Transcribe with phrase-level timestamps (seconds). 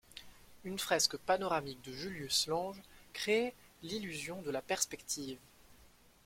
[0.63, 2.81] Une fresque panoramique de Julius Lange
[3.13, 3.53] créait
[3.83, 5.37] l'illusion de la perspective.